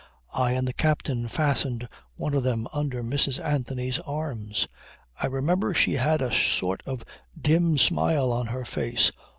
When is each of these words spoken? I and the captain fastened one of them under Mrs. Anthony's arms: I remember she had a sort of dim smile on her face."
I 0.33 0.53
and 0.53 0.67
the 0.67 0.73
captain 0.73 1.27
fastened 1.27 1.87
one 2.17 2.33
of 2.33 2.41
them 2.41 2.67
under 2.73 3.03
Mrs. 3.03 3.39
Anthony's 3.39 3.99
arms: 3.99 4.67
I 5.21 5.27
remember 5.27 5.75
she 5.75 5.93
had 5.93 6.23
a 6.23 6.33
sort 6.33 6.81
of 6.87 7.05
dim 7.39 7.77
smile 7.77 8.31
on 8.31 8.47
her 8.47 8.65
face." 8.65 9.11